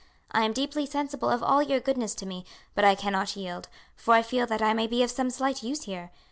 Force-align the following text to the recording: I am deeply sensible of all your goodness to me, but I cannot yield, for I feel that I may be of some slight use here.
I 0.31 0.45
am 0.45 0.51
deeply 0.51 0.87
sensible 0.87 1.29
of 1.29 1.43
all 1.43 1.61
your 1.61 1.79
goodness 1.79 2.15
to 2.15 2.25
me, 2.25 2.43
but 2.73 2.83
I 2.83 2.95
cannot 2.95 3.35
yield, 3.35 3.67
for 3.95 4.15
I 4.15 4.23
feel 4.23 4.47
that 4.47 4.63
I 4.63 4.73
may 4.73 4.87
be 4.87 5.03
of 5.03 5.11
some 5.11 5.29
slight 5.29 5.61
use 5.61 5.83
here. 5.83 6.09